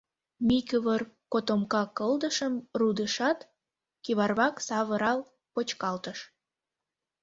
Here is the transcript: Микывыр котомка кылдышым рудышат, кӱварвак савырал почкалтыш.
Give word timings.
Микывыр 0.47 1.01
котомка 1.31 1.83
кылдышым 1.97 2.53
рудышат, 2.79 3.39
кӱварвак 4.03 4.55
савырал 4.67 5.19
почкалтыш. 5.53 6.19